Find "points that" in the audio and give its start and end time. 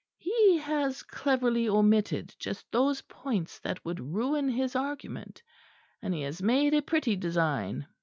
3.03-3.85